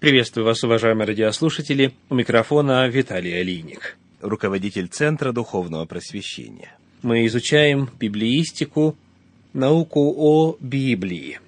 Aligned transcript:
Приветствую 0.00 0.46
вас, 0.46 0.64
уважаемые 0.64 1.06
радиослушатели. 1.06 1.92
У 2.08 2.14
микрофона 2.14 2.88
Виталий 2.88 3.38
Алиник. 3.38 3.98
Руководитель 4.22 4.88
Центра 4.88 5.30
Духовного 5.30 5.84
Просвещения. 5.84 6.74
Мы 7.02 7.26
изучаем 7.26 7.90
библеистику, 8.00 8.96
науку 9.52 10.14
о 10.16 10.56
Библии. 10.58 11.38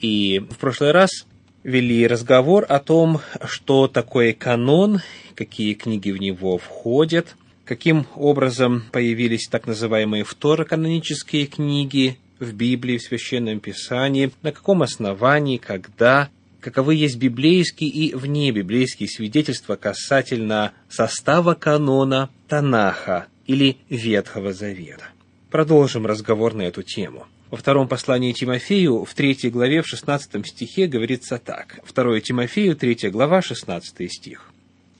И 0.00 0.38
в 0.38 0.58
прошлый 0.58 0.90
раз 0.90 1.26
вели 1.62 2.06
разговор 2.06 2.66
о 2.68 2.78
том, 2.78 3.22
что 3.46 3.88
такое 3.88 4.34
канон, 4.34 5.00
какие 5.34 5.72
книги 5.72 6.10
в 6.10 6.20
него 6.20 6.58
входят, 6.58 7.36
каким 7.64 8.06
образом 8.16 8.84
появились 8.92 9.48
так 9.50 9.66
называемые 9.66 10.24
второканонические 10.24 11.46
книги 11.46 12.18
в 12.38 12.52
Библии, 12.52 12.98
в 12.98 13.02
Священном 13.02 13.60
Писании, 13.60 14.30
на 14.42 14.52
каком 14.52 14.82
основании, 14.82 15.56
когда, 15.56 16.28
каковы 16.64 16.94
есть 16.94 17.18
библейские 17.18 17.90
и 17.90 18.14
внебиблейские 18.14 19.06
свидетельства 19.06 19.76
касательно 19.76 20.72
состава 20.88 21.52
канона 21.52 22.30
Танаха 22.48 23.26
или 23.46 23.76
Ветхого 23.90 24.54
Завета. 24.54 25.04
Продолжим 25.50 26.06
разговор 26.06 26.54
на 26.54 26.62
эту 26.62 26.82
тему. 26.82 27.26
Во 27.50 27.58
втором 27.58 27.86
послании 27.86 28.32
Тимофею, 28.32 29.04
в 29.04 29.12
третьей 29.12 29.50
главе, 29.50 29.82
в 29.82 29.86
шестнадцатом 29.86 30.42
стихе 30.42 30.86
говорится 30.86 31.36
так. 31.36 31.80
Второе 31.84 32.22
Тимофею, 32.22 32.74
третья 32.74 33.10
глава, 33.10 33.42
шестнадцатый 33.42 34.08
стих. 34.08 34.50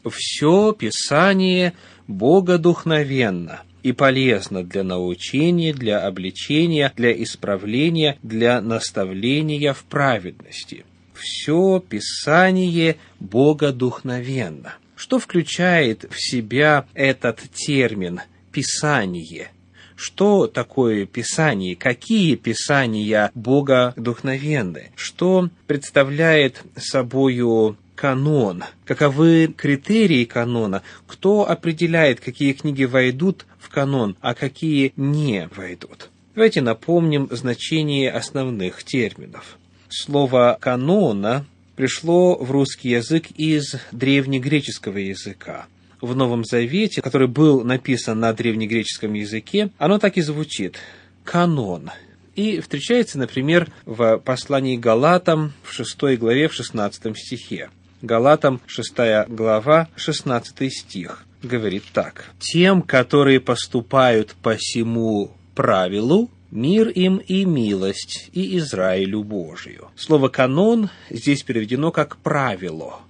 «Все 0.07 0.75
Писание 0.75 1.73
богодухновенно 2.07 3.63
и 3.83 3.93
полезно 3.93 4.63
для 4.63 4.83
научения, 4.83 5.73
для 5.73 6.07
обличения, 6.07 6.93
для 6.95 7.11
исправления, 7.23 8.19
для 8.23 8.61
наставления 8.61 9.73
в 9.73 9.85
праведности. 9.85 10.85
Все 11.15 11.81
Писание 11.81 12.97
богодухновенно». 13.21 14.75
Что 14.97 15.19
включает 15.19 16.05
в 16.11 16.21
себя 16.21 16.87
этот 16.95 17.41
термин 17.53 18.21
«писание»? 18.53 19.51
Что 19.97 20.47
такое 20.47 21.07
Писание? 21.07 21.77
Какие 21.77 22.35
Писания 22.35 23.31
Бога 23.35 23.95
вдохновенны? 23.97 24.91
Что 24.97 25.51
представляет 25.67 26.63
собою 26.77 27.77
канон? 27.95 28.65
Каковы 28.85 29.49
критерии 29.57 30.25
канона? 30.25 30.83
Кто 31.07 31.49
определяет, 31.49 32.21
какие 32.21 32.53
книги 32.53 32.85
войдут 32.85 33.47
в 33.59 33.69
канон, 33.69 34.17
а 34.21 34.35
какие 34.35 34.93
не 34.97 35.49
войдут? 35.55 36.11
Давайте 36.35 36.61
напомним 36.61 37.29
значение 37.31 38.11
основных 38.11 38.83
терминов. 38.83 39.59
Слово 39.97 40.59
«канона» 40.61 41.47
пришло 41.77 42.35
в 42.35 42.51
русский 42.51 42.89
язык 42.89 43.27
из 43.37 43.77
древнегреческого 43.93 44.99
языка 44.99 45.67
в 46.01 46.17
Новом 46.17 46.45
Завете, 46.45 47.01
который 47.01 47.29
был 47.29 47.63
написан 47.63 48.19
на 48.19 48.33
древнегреческом 48.33 49.13
языке, 49.13 49.71
оно 49.79 50.01
так 50.01 50.17
и 50.17 50.21
звучит– 50.23 50.79
канон. 51.25 51.93
И 52.35 52.59
встречается, 52.59 53.19
например, 53.19 53.71
в 53.87 54.19
послании 54.19 54.77
Галатам 54.77 55.53
в 55.63 55.73
6 55.73 56.19
главе, 56.19 56.49
в 56.49 56.55
16 56.55 57.17
стихе. 57.17 57.71
Галатам 58.03 58.61
6 58.67 59.29
глава, 59.29 59.87
16 59.95 60.73
стих 60.73 61.25
говорит 61.41 61.85
так. 61.93 62.33
«Тем, 62.41 62.83
которые 62.83 63.39
поступают 63.39 64.35
по 64.43 64.57
всему 64.57 65.31
правилу, 65.55 66.31
мир 66.55 66.89
им 66.89 67.19
и 67.19 67.45
милость, 67.45 68.31
и 68.33 68.57
Израилю 68.57 69.23
Божию». 69.23 69.89
Слово 69.97 70.29
«канон» 70.29 70.89
здесь 71.11 71.43
переведено 71.43 71.91
как 71.91 72.17
«правило», 72.17 73.01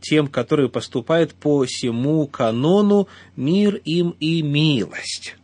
тем, 0.00 0.26
которые 0.26 0.68
поступают 0.68 1.34
по 1.34 1.64
всему 1.64 2.26
канону, 2.26 3.06
мир 3.36 3.76
им 3.84 4.16
и 4.18 4.42
милость. 4.42 5.36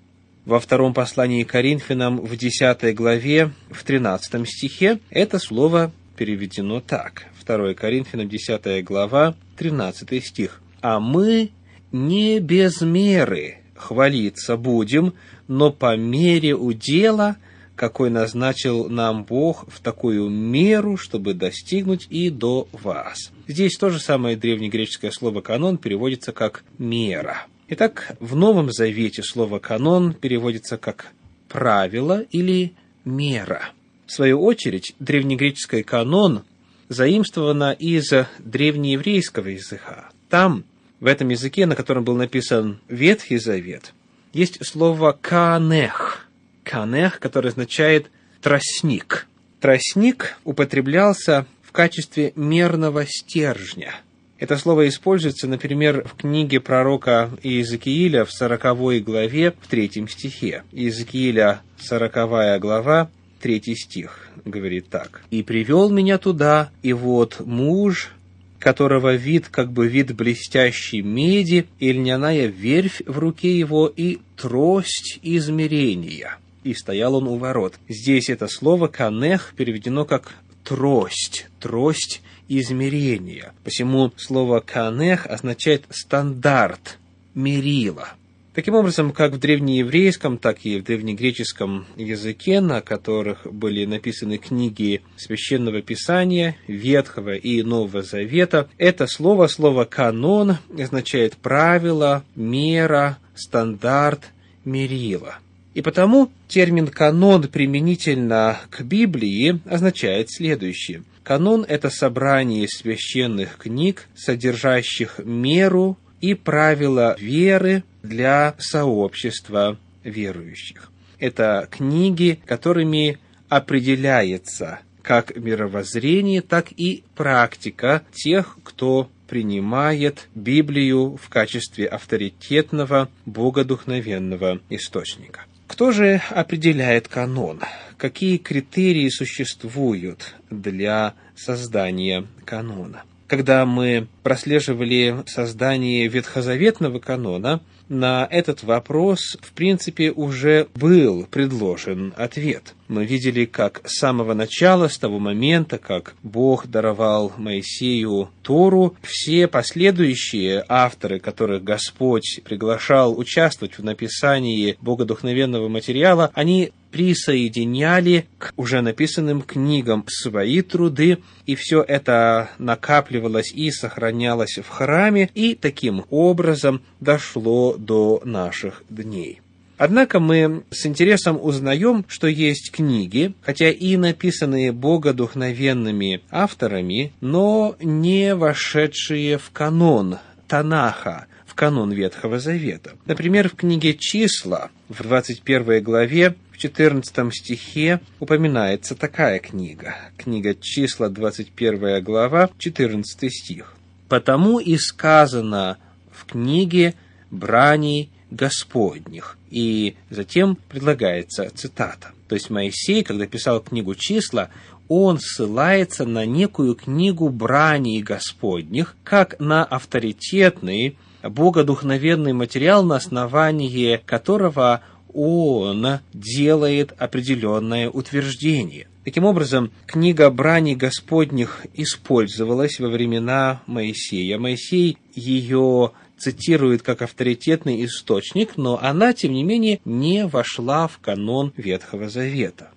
Во 0.44 0.58
втором 0.58 0.94
послании 0.94 1.44
Коринфянам 1.44 2.18
в 2.18 2.36
10 2.36 2.94
главе, 2.94 3.52
в 3.70 3.84
13 3.84 4.48
стихе, 4.48 4.98
это 5.10 5.38
слово 5.38 5.92
переведено 6.16 6.80
так. 6.80 7.26
2 7.46 7.74
Коринфянам 7.74 8.28
10 8.28 8.84
глава, 8.84 9.34
13 9.56 10.24
стих. 10.24 10.60
«А 10.80 10.98
мы 10.98 11.50
не 11.92 12.40
без 12.40 12.80
меры 12.80 13.58
хвалиться 13.74 14.56
будем, 14.56 15.14
но 15.46 15.70
по 15.70 15.96
мере 15.96 16.54
удела– 16.54 17.36
какой 17.80 18.10
назначил 18.10 18.90
нам 18.90 19.24
Бог 19.24 19.64
в 19.72 19.80
такую 19.80 20.28
меру, 20.28 20.98
чтобы 20.98 21.32
достигнуть 21.32 22.06
и 22.10 22.28
до 22.28 22.68
вас. 22.72 23.32
Здесь 23.48 23.78
то 23.78 23.88
же 23.88 23.98
самое 23.98 24.36
древнегреческое 24.36 25.10
слово 25.10 25.40
«канон» 25.40 25.78
переводится 25.78 26.32
как 26.32 26.62
«мера». 26.76 27.46
Итак, 27.68 28.16
в 28.20 28.36
Новом 28.36 28.70
Завете 28.70 29.22
слово 29.22 29.60
«канон» 29.60 30.12
переводится 30.12 30.76
как 30.76 31.06
«правило» 31.48 32.20
или 32.20 32.74
«мера». 33.06 33.70
В 34.04 34.12
свою 34.12 34.42
очередь, 34.42 34.94
древнегреческое 34.98 35.82
«канон» 35.82 36.42
заимствовано 36.90 37.72
из 37.72 38.12
древнееврейского 38.40 39.48
языка. 39.48 40.10
Там, 40.28 40.64
в 41.00 41.06
этом 41.06 41.30
языке, 41.30 41.64
на 41.64 41.76
котором 41.76 42.04
был 42.04 42.14
написан 42.14 42.78
Ветхий 42.88 43.38
Завет, 43.38 43.94
есть 44.34 44.66
слово 44.66 45.16
«канех», 45.18 46.29
канех, 46.64 47.18
который 47.20 47.50
означает 47.50 48.10
тростник. 48.40 49.26
Тростник 49.60 50.38
употреблялся 50.44 51.46
в 51.62 51.72
качестве 51.72 52.32
мерного 52.34 53.04
стержня. 53.06 53.94
Это 54.38 54.56
слово 54.56 54.88
используется, 54.88 55.46
например, 55.46 56.08
в 56.08 56.16
книге 56.16 56.60
пророка 56.60 57.30
Иезекииля 57.42 58.24
в 58.24 58.32
сороковой 58.32 59.00
главе, 59.00 59.52
в 59.60 59.68
третьем 59.68 60.08
стихе. 60.08 60.62
Иезекииля, 60.72 61.60
сороковая 61.78 62.58
глава, 62.58 63.10
третий 63.40 63.74
стих, 63.76 64.30
говорит 64.46 64.88
так. 64.88 65.22
«И 65.30 65.42
привел 65.42 65.90
меня 65.90 66.16
туда, 66.16 66.70
и 66.82 66.94
вот 66.94 67.40
муж, 67.40 68.12
которого 68.58 69.14
вид 69.14 69.48
как 69.50 69.70
бы 69.70 69.88
вид 69.88 70.16
блестящей 70.16 71.02
меди, 71.02 71.66
и 71.78 71.92
льняная 71.92 72.46
верфь 72.46 73.02
в 73.06 73.18
руке 73.18 73.58
его, 73.58 73.92
и 73.94 74.20
трость 74.36 75.18
измерения» 75.22 76.38
и 76.64 76.74
стоял 76.74 77.14
он 77.14 77.26
у 77.26 77.36
ворот. 77.36 77.74
Здесь 77.88 78.30
это 78.30 78.48
слово 78.48 78.88
«канех» 78.88 79.54
переведено 79.56 80.04
как 80.04 80.34
«трость», 80.64 81.46
«трость 81.58 82.22
измерения». 82.48 83.52
Посему 83.64 84.12
слово 84.16 84.60
«канех» 84.60 85.26
означает 85.26 85.84
«стандарт», 85.90 86.98
«мерила». 87.34 88.08
Таким 88.52 88.74
образом, 88.74 89.12
как 89.12 89.32
в 89.32 89.38
древнееврейском, 89.38 90.36
так 90.36 90.64
и 90.64 90.80
в 90.80 90.84
древнегреческом 90.84 91.86
языке, 91.96 92.60
на 92.60 92.80
которых 92.80 93.46
были 93.46 93.84
написаны 93.84 94.38
книги 94.38 95.02
Священного 95.16 95.82
Писания, 95.82 96.56
Ветхого 96.66 97.36
и 97.36 97.62
Нового 97.62 98.02
Завета, 98.02 98.68
это 98.76 99.06
слово, 99.06 99.46
слово 99.46 99.84
«канон» 99.84 100.56
означает 100.76 101.36
правило, 101.36 102.24
мера, 102.34 103.18
стандарт, 103.36 104.32
мерила– 104.64 105.38
и 105.74 105.82
потому 105.82 106.30
термин 106.48 106.88
«канон» 106.88 107.48
применительно 107.48 108.58
к 108.70 108.82
Библии 108.82 109.60
означает 109.66 110.30
следующее. 110.30 111.04
Канон– 111.22 111.64
это 111.68 111.90
собрание 111.90 112.66
священных 112.68 113.58
книг, 113.58 114.08
содержащих 114.16 115.20
меру 115.24 115.96
и 116.20 116.34
правила 116.34 117.16
веры 117.20 117.84
для 118.02 118.54
сообщества 118.58 119.78
верующих. 120.02 120.90
Это 121.18 121.68
книги, 121.70 122.40
которыми 122.46 123.18
определяется 123.48 124.80
как 125.02 125.36
мировоззрение, 125.36 126.42
так 126.42 126.72
и 126.76 127.04
практика 127.14 128.02
тех, 128.12 128.58
кто 128.64 129.08
принимает 129.28 130.28
Библию 130.34 131.16
в 131.16 131.28
качестве 131.28 131.86
авторитетного, 131.86 133.08
богодухновенного 133.26 134.60
источника. 134.68 135.44
Кто 135.80 135.92
же 135.92 136.20
определяет 136.28 137.08
канон? 137.08 137.62
Какие 137.96 138.36
критерии 138.36 139.08
существуют 139.08 140.34
для 140.50 141.14
создания 141.34 142.26
канона? 142.44 143.04
Когда 143.30 143.64
мы 143.64 144.08
прослеживали 144.24 145.22
создание 145.26 146.08
ветхозаветного 146.08 146.98
канона, 146.98 147.60
на 147.88 148.26
этот 148.28 148.64
вопрос, 148.64 149.36
в 149.40 149.52
принципе, 149.52 150.10
уже 150.10 150.66
был 150.74 151.26
предложен 151.30 152.12
ответ. 152.16 152.74
Мы 152.88 153.04
видели, 153.04 153.44
как 153.44 153.82
с 153.84 153.98
самого 153.98 154.34
начала, 154.34 154.88
с 154.88 154.98
того 154.98 155.20
момента, 155.20 155.78
как 155.78 156.14
Бог 156.24 156.66
даровал 156.66 157.32
Моисею 157.36 158.30
Тору, 158.42 158.96
все 159.02 159.46
последующие 159.46 160.64
авторы, 160.68 161.20
которых 161.20 161.62
Господь 161.62 162.40
приглашал 162.44 163.16
участвовать 163.16 163.78
в 163.78 163.84
написании 163.84 164.76
богодухновенного 164.80 165.68
материала, 165.68 166.32
они 166.34 166.72
присоединяли 166.90 168.26
к 168.38 168.52
уже 168.56 168.80
написанным 168.80 169.42
книгам 169.42 170.04
свои 170.08 170.62
труды, 170.62 171.18
и 171.46 171.54
все 171.54 171.82
это 171.82 172.50
накапливалось 172.58 173.52
и 173.52 173.70
сохранялось 173.70 174.58
в 174.58 174.68
храме, 174.68 175.30
и 175.34 175.54
таким 175.54 176.04
образом 176.10 176.82
дошло 177.00 177.76
до 177.76 178.20
наших 178.24 178.82
дней. 178.88 179.40
Однако 179.80 180.20
мы 180.20 180.64
с 180.70 180.84
интересом 180.84 181.38
узнаем, 181.42 182.04
что 182.06 182.26
есть 182.26 182.70
книги, 182.70 183.32
хотя 183.40 183.70
и 183.70 183.96
написанные 183.96 184.72
богодухновенными 184.72 186.20
авторами, 186.30 187.14
но 187.22 187.76
не 187.80 188.34
вошедшие 188.34 189.38
в 189.38 189.50
канон 189.52 190.18
Танаха, 190.48 191.28
в 191.46 191.54
канон 191.54 191.92
Ветхого 191.92 192.40
Завета. 192.40 192.92
Например, 193.06 193.48
в 193.48 193.54
книге 193.54 193.94
«Числа» 193.94 194.68
в 194.90 195.02
21 195.02 195.82
главе 195.82 196.34
14 196.60 197.34
стихе 197.34 198.00
упоминается 198.18 198.94
такая 198.94 199.38
книга. 199.38 199.94
Книга 200.18 200.54
«Числа», 200.54 201.08
21 201.08 202.04
глава, 202.04 202.50
14 202.58 203.32
стих. 203.32 203.74
«Потому 204.10 204.60
и 204.60 204.76
сказано 204.76 205.78
в 206.12 206.26
книге 206.26 206.94
брани 207.30 208.10
Господних. 208.30 209.38
И 209.50 209.96
затем 210.10 210.58
предлагается 210.68 211.48
цитата. 211.54 212.12
То 212.28 212.34
есть 212.34 212.50
Моисей, 212.50 213.04
когда 213.04 213.26
писал 213.26 213.60
книгу 213.60 213.94
«Числа», 213.94 214.50
он 214.86 215.18
ссылается 215.18 216.04
на 216.04 216.26
некую 216.26 216.74
книгу 216.74 217.30
брани 217.30 218.02
Господних, 218.02 218.96
как 219.02 219.40
на 219.40 219.64
авторитетный, 219.64 220.98
богодухновенный 221.22 222.34
материал, 222.34 222.84
на 222.84 222.96
основании 222.96 223.96
которого 224.04 224.82
он 225.14 226.00
делает 226.12 226.92
определенное 226.98 227.88
утверждение. 227.88 228.86
Таким 229.04 229.24
образом, 229.24 229.72
книга 229.86 230.30
брани 230.30 230.74
Господних 230.74 231.66
использовалась 231.74 232.78
во 232.78 232.88
времена 232.88 233.62
Моисея. 233.66 234.38
Моисей 234.38 234.98
ее 235.14 235.92
цитирует 236.18 236.82
как 236.82 237.02
авторитетный 237.02 237.84
источник, 237.84 238.56
но 238.56 238.78
она, 238.80 239.14
тем 239.14 239.32
не 239.32 239.42
менее, 239.42 239.80
не 239.84 240.26
вошла 240.26 240.86
в 240.86 240.98
канон 240.98 241.52
Ветхого 241.56 242.10
Завета. 242.10 242.70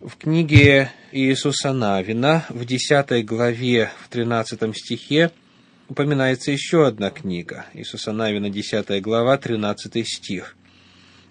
В 0.00 0.16
книге 0.16 0.90
Иисуса 1.12 1.72
Навина 1.72 2.44
в 2.50 2.64
10 2.64 3.24
главе 3.24 3.90
в 4.04 4.08
13 4.08 4.76
стихе 4.76 5.30
упоминается 5.88 6.50
еще 6.50 6.86
одна 6.86 7.10
книга. 7.10 7.66
Иисуса 7.74 8.12
Навина, 8.12 8.50
10 8.50 9.00
глава, 9.00 9.38
13 9.38 10.06
стих. 10.06 10.56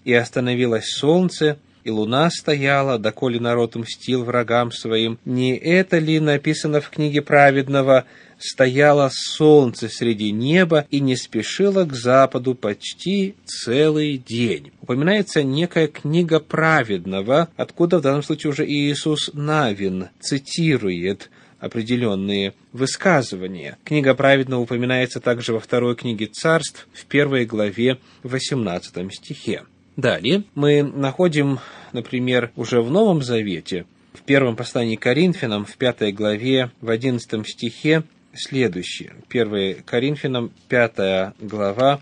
«И 0.07 0.13
остановилось 0.13 0.85
солнце, 0.85 1.57
и 1.83 1.89
луна 1.89 2.29
стояла, 2.29 2.97
доколе 2.97 3.41
народ 3.41 3.75
мстил 3.75 4.23
врагам 4.23 4.71
своим. 4.71 5.19
Не 5.25 5.57
это 5.57 5.97
ли 5.97 6.21
написано 6.21 6.79
в 6.79 6.89
книге 6.89 7.21
праведного 7.21 8.05
стояло 8.39 9.09
солнце 9.11 9.89
среди 9.89 10.31
неба 10.31 10.87
и 10.89 11.01
не 11.01 11.17
спешило 11.17 11.83
к 11.83 11.91
западу 11.91 12.55
почти 12.55 13.35
целый 13.43 14.17
день. 14.17 14.71
Упоминается 14.81 15.43
некая 15.43 15.89
книга 15.89 16.39
праведного, 16.39 17.49
откуда 17.57 17.97
в 17.97 18.01
данном 18.01 18.23
случае 18.23 18.51
уже 18.51 18.65
Иисус 18.65 19.31
Навин 19.33 20.07
цитирует 20.21 21.29
определенные 21.59 22.53
высказывания. 22.71 23.77
Книга 23.83 24.13
праведного 24.13 24.61
упоминается 24.61 25.19
также 25.19 25.51
во 25.51 25.59
второй 25.59 25.97
книге 25.97 26.27
царств 26.27 26.87
в 26.93 27.05
первой 27.07 27.45
главе 27.45 27.97
в 28.23 28.31
18 28.31 29.13
стихе. 29.13 29.63
Далее 29.97 30.43
мы 30.53 30.83
находим, 30.83 31.59
например, 31.91 32.51
уже 32.55 32.81
в 32.81 32.91
Новом 32.91 33.23
Завете, 33.23 33.87
в 34.13 34.21
первом 34.21 34.55
послании 34.55 34.95
к 34.95 35.01
Коринфянам, 35.01 35.65
в 35.65 35.75
пятой 35.75 36.11
главе, 36.11 36.69
в 36.81 36.91
одиннадцатом 36.91 37.43
стихе, 37.43 38.03
следующее. 38.35 39.15
1 39.27 39.81
Коринфянам, 39.83 40.51
5 40.69 41.33
глава, 41.39 41.99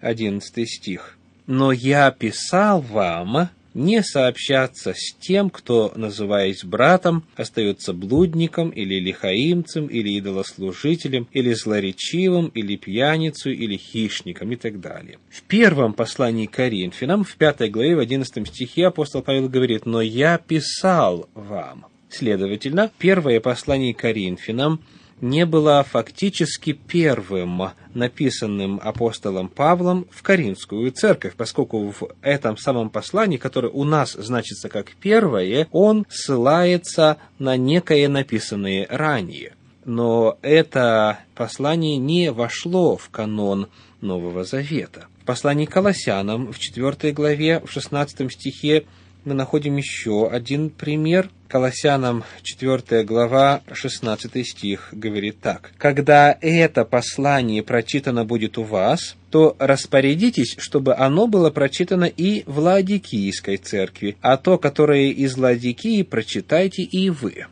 11 0.00 0.66
стих. 0.66 1.18
«Но 1.46 1.70
я 1.70 2.10
писал 2.12 2.80
вам 2.80 3.50
не 3.74 4.02
сообщаться 4.02 4.94
с 4.94 5.14
тем, 5.20 5.50
кто, 5.50 5.92
называясь 5.96 6.64
братом, 6.64 7.24
остается 7.36 7.92
блудником 7.92 8.70
или 8.70 9.00
лихаимцем, 9.00 9.86
или 9.88 10.10
идолослужителем, 10.10 11.28
или 11.32 11.52
злоречивым, 11.52 12.48
или 12.48 12.76
пьяницей, 12.76 13.54
или 13.54 13.76
хищником 13.76 14.52
и 14.52 14.56
так 14.56 14.80
далее. 14.80 15.18
В 15.28 15.42
первом 15.42 15.92
послании 15.92 16.46
Коринфянам, 16.46 17.24
в 17.24 17.34
пятой 17.36 17.68
главе, 17.68 17.96
в 17.96 17.98
одиннадцатом 17.98 18.46
стихе 18.46 18.86
апостол 18.86 19.22
Павел 19.22 19.48
говорит, 19.48 19.86
«Но 19.86 20.00
я 20.00 20.38
писал 20.38 21.28
вам». 21.34 21.86
Следовательно, 22.08 22.92
первое 22.98 23.40
послание 23.40 23.92
Коринфянам 23.92 24.80
не 25.24 25.46
было 25.46 25.82
фактически 25.82 26.72
первым 26.72 27.70
написанным 27.94 28.78
апостолом 28.82 29.48
Павлом 29.48 30.06
в 30.10 30.22
Каринскую 30.22 30.92
церковь, 30.92 31.34
поскольку 31.34 31.90
в 31.90 32.10
этом 32.20 32.58
самом 32.58 32.90
послании, 32.90 33.38
которое 33.38 33.70
у 33.70 33.84
нас 33.84 34.12
значится 34.12 34.68
как 34.68 34.92
первое, 35.00 35.66
он 35.72 36.06
ссылается 36.10 37.16
на 37.38 37.56
некое 37.56 38.08
написанное 38.08 38.86
ранее. 38.90 39.54
Но 39.86 40.38
это 40.42 41.20
послание 41.34 41.96
не 41.96 42.30
вошло 42.30 42.96
в 42.96 43.08
канон 43.08 43.68
Нового 44.02 44.44
Завета. 44.44 45.06
В 45.22 45.24
послании 45.24 45.64
к 45.64 45.70
Колоссянам 45.70 46.52
в 46.52 46.58
4 46.58 47.12
главе, 47.12 47.60
в 47.60 47.70
16 47.70 48.30
стихе 48.30 48.84
мы 49.24 49.32
находим 49.32 49.76
еще 49.76 50.28
один 50.28 50.68
пример. 50.68 51.30
Колоссянам 51.54 52.24
4 52.42 53.04
глава 53.04 53.62
16 53.72 54.44
стих 54.44 54.88
говорит 54.90 55.38
так. 55.40 55.70
«Когда 55.78 56.36
это 56.40 56.84
послание 56.84 57.62
прочитано 57.62 58.24
будет 58.24 58.58
у 58.58 58.64
вас, 58.64 59.14
то 59.30 59.54
распорядитесь, 59.60 60.56
чтобы 60.58 60.96
оно 60.96 61.28
было 61.28 61.50
прочитано 61.50 62.06
и 62.06 62.42
в 62.46 62.58
Ладикийской 62.58 63.58
церкви, 63.58 64.16
а 64.20 64.36
то, 64.36 64.58
которое 64.58 65.12
из 65.12 65.36
Ладикии, 65.36 66.02
прочитайте 66.02 66.82
и 66.82 67.08
вы» 67.08 67.46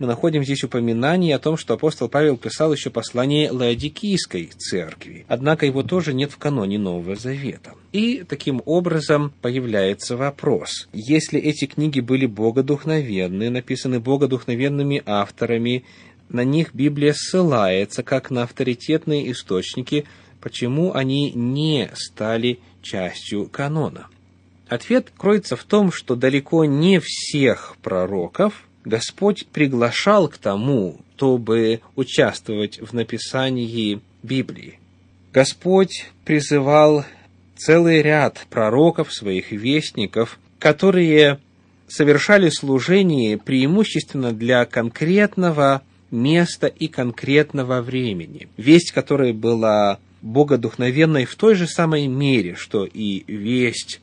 мы 0.00 0.06
находим 0.06 0.42
здесь 0.42 0.64
упоминание 0.64 1.36
о 1.36 1.38
том, 1.38 1.58
что 1.58 1.74
апостол 1.74 2.08
Павел 2.08 2.38
писал 2.38 2.72
еще 2.72 2.88
послание 2.88 3.50
Лаодикийской 3.50 4.46
церкви, 4.46 5.26
однако 5.28 5.66
его 5.66 5.82
тоже 5.82 6.14
нет 6.14 6.32
в 6.32 6.38
каноне 6.38 6.78
Нового 6.78 7.16
Завета. 7.16 7.74
И 7.92 8.24
таким 8.26 8.62
образом 8.64 9.30
появляется 9.42 10.16
вопрос, 10.16 10.88
если 10.94 11.38
эти 11.38 11.66
книги 11.66 12.00
были 12.00 12.24
богодухновенны, 12.24 13.50
написаны 13.50 14.00
богодухновенными 14.00 15.02
авторами, 15.04 15.84
на 16.30 16.44
них 16.44 16.74
Библия 16.74 17.12
ссылается 17.14 18.02
как 18.02 18.30
на 18.30 18.44
авторитетные 18.44 19.30
источники, 19.30 20.06
почему 20.40 20.94
они 20.94 21.30
не 21.32 21.90
стали 21.92 22.60
частью 22.80 23.48
канона? 23.48 24.06
Ответ 24.66 25.12
кроется 25.14 25.56
в 25.56 25.64
том, 25.64 25.92
что 25.92 26.14
далеко 26.14 26.64
не 26.64 27.00
всех 27.00 27.76
пророков 27.82 28.66
Господь 28.84 29.46
приглашал 29.46 30.28
к 30.28 30.38
тому, 30.38 30.98
чтобы 31.20 31.82
участвовать 31.96 32.80
в 32.80 32.94
написании 32.94 34.00
Библии. 34.22 34.78
Господь 35.34 36.06
призывал 36.24 37.04
целый 37.56 38.00
ряд 38.00 38.46
пророков, 38.48 39.12
своих 39.12 39.52
вестников, 39.52 40.38
которые 40.58 41.40
совершали 41.88 42.48
служение 42.48 43.36
преимущественно 43.36 44.32
для 44.32 44.64
конкретного 44.64 45.82
места 46.10 46.68
и 46.68 46.88
конкретного 46.88 47.82
времени. 47.82 48.48
Весть, 48.56 48.92
которая 48.92 49.34
была 49.34 49.98
богодухновенной 50.22 51.26
в 51.26 51.34
той 51.34 51.54
же 51.54 51.66
самой 51.66 52.06
мере, 52.06 52.54
что 52.54 52.86
и 52.86 53.24
весть 53.30 54.00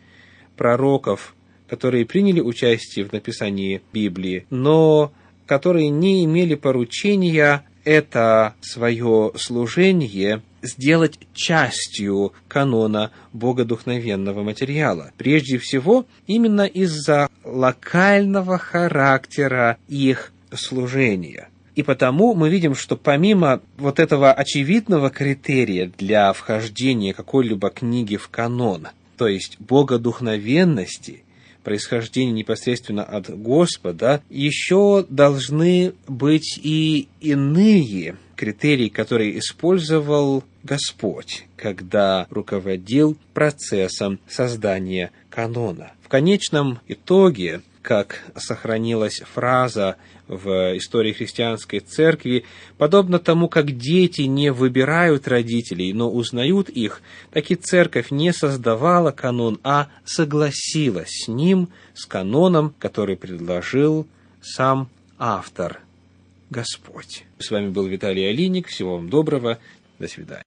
пророков 0.55 1.33
которые 1.69 2.05
приняли 2.05 2.41
участие 2.41 3.05
в 3.05 3.13
написании 3.13 3.81
Библии, 3.93 4.45
но 4.49 5.11
которые 5.45 5.89
не 5.89 6.25
имели 6.25 6.55
поручения 6.55 7.63
это 7.85 8.55
свое 8.59 9.31
служение 9.35 10.41
сделать 10.61 11.19
частью 11.33 12.33
канона 12.49 13.11
богодухновенного 13.31 14.43
материала. 14.43 15.11
Прежде 15.17 15.57
всего, 15.57 16.05
именно 16.25 16.65
из-за 16.65 17.29
локального 17.45 18.57
характера 18.57 19.77
их 19.87 20.33
служения. 20.53 21.47
И 21.75 21.83
потому 21.83 22.33
мы 22.33 22.49
видим, 22.49 22.75
что 22.75 22.97
помимо 22.97 23.61
вот 23.77 23.99
этого 23.99 24.33
очевидного 24.33 25.09
критерия 25.09 25.91
для 25.97 26.33
вхождения 26.33 27.13
какой-либо 27.13 27.69
книги 27.69 28.17
в 28.17 28.29
канон, 28.29 28.87
то 29.15 29.27
есть 29.27 29.57
богодухновенности, 29.59 31.23
происхождения 31.67 32.31
непосредственно 32.31 33.03
от 33.03 33.29
Господа, 33.29 34.21
еще 34.29 35.05
должны 35.09 35.95
быть 36.07 36.57
и 36.63 37.09
иные 37.19 38.15
критерий, 38.37 38.89
который 38.89 39.37
использовал 39.37 40.45
Господь, 40.63 41.43
когда 41.57 42.25
руководил 42.29 43.17
процессом 43.33 44.21
создания 44.29 45.11
канона. 45.29 45.91
В 46.01 46.07
конечном 46.07 46.79
итоге, 46.87 47.59
как 47.87 48.21
сохранилась 48.35 49.21
фраза 49.33 49.95
в 50.27 50.75
истории 50.75 51.13
христианской 51.13 51.79
церкви, 51.79 52.43
подобно 52.77 53.17
тому, 53.17 53.47
как 53.47 53.77
дети 53.77 54.23
не 54.23 54.51
выбирают 54.51 55.25
родителей, 55.25 55.93
но 55.93 56.11
узнают 56.11 56.67
их, 56.67 57.01
так 57.31 57.49
и 57.49 57.55
церковь 57.55 58.11
не 58.11 58.33
создавала 58.33 59.11
канон, 59.11 59.57
а 59.63 59.87
согласилась 60.03 61.11
с 61.11 61.29
ним, 61.29 61.69
с 61.93 62.05
каноном, 62.05 62.73
который 62.77 63.15
предложил 63.15 64.05
сам 64.41 64.89
автор 65.17 65.79
Господь. 66.49 67.23
С 67.39 67.51
вами 67.51 67.69
был 67.69 67.85
Виталий 67.85 68.29
Алиник. 68.29 68.67
Всего 68.67 68.97
вам 68.97 69.09
доброго. 69.09 69.59
До 69.97 70.09
свидания. 70.09 70.35